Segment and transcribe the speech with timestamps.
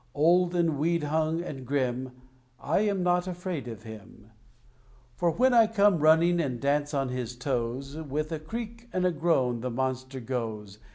[0.15, 2.13] Old, and weed hung, and grim,
[2.59, 4.31] I am not afraid of him;
[5.13, 9.11] For when I come running and dance on his toes, With a creak and a
[9.11, 10.79] groan the monster goes.